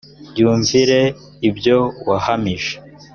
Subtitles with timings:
[0.39, 0.99] yumvire
[1.49, 2.73] ibyo wahamije.